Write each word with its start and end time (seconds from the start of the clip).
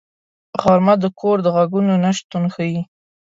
غرمه 0.61 0.93
د 1.03 1.05
کور 1.19 1.37
د 1.43 1.47
غږونو 1.55 1.93
نه 2.03 2.11
شتون 2.17 2.43
ښيي 2.53 2.81